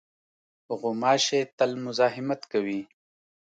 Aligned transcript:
غوماشې 0.79 1.41
تل 1.57 1.71
مزاحمت 1.85 2.41
کوي. 2.51 2.81